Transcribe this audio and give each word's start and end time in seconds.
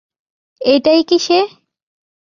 এটাই 0.61 1.01
কি 1.09 1.17
সে? 1.19 1.39